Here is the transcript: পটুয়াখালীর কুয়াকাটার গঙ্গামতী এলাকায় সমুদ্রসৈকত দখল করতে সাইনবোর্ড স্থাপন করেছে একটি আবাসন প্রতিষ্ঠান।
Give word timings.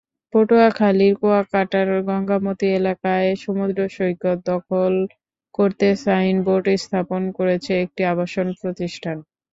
পটুয়াখালীর 0.33 1.13
কুয়াকাটার 1.19 1.89
গঙ্গামতী 2.07 2.67
এলাকায় 2.79 3.29
সমুদ্রসৈকত 3.43 4.23
দখল 4.49 4.93
করতে 5.55 5.87
সাইনবোর্ড 6.03 6.65
স্থাপন 6.83 7.21
করেছে 7.37 7.71
একটি 7.83 8.01
আবাসন 8.11 8.47
প্রতিষ্ঠান। 8.61 9.17